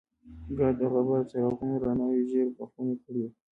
[0.57, 3.29] ګرد او غبار د څراغونو رڼاوې ژېړ بخونې کړې وې.